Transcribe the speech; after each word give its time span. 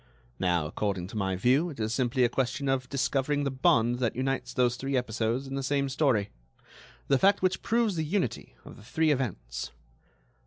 Now, 0.39 0.65
according 0.65 1.05
to 1.09 1.15
my 1.15 1.35
view, 1.35 1.69
it 1.69 1.79
is 1.79 1.93
simply 1.93 2.23
a 2.23 2.27
question 2.27 2.67
of 2.67 2.89
discovering 2.89 3.43
the 3.43 3.51
bond 3.51 3.99
that 3.99 4.15
unites 4.15 4.51
those 4.51 4.75
three 4.75 4.97
episodes 4.97 5.45
in 5.45 5.53
the 5.53 5.61
same 5.61 5.87
story—the 5.89 7.19
fact 7.19 7.43
which 7.43 7.61
proves 7.61 7.95
the 7.97 8.03
unity 8.03 8.55
of 8.65 8.77
the 8.77 8.83
three 8.83 9.11
events. 9.11 9.69